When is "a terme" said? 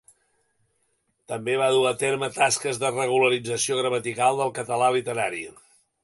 1.89-2.29